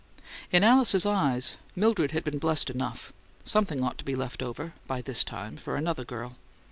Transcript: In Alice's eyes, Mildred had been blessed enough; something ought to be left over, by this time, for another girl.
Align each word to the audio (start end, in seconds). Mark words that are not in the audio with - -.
In 0.51 0.63
Alice's 0.63 1.05
eyes, 1.05 1.57
Mildred 1.75 2.09
had 2.09 2.23
been 2.23 2.39
blessed 2.39 2.71
enough; 2.71 3.13
something 3.43 3.83
ought 3.83 3.99
to 3.99 4.03
be 4.03 4.15
left 4.15 4.41
over, 4.41 4.73
by 4.87 4.99
this 4.99 5.23
time, 5.23 5.57
for 5.57 5.75
another 5.75 6.05
girl. 6.05 6.37